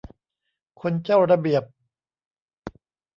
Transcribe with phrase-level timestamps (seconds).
[0.81, 1.63] คนเจ้าระเบียบ